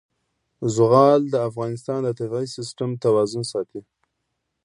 زغال 0.75 1.21
د 1.29 1.35
افغانستان 1.49 1.99
د 2.03 2.09
طبعي 2.19 2.47
سیسټم 2.57 2.89
توازن 3.03 3.43
ساتي. 3.51 3.81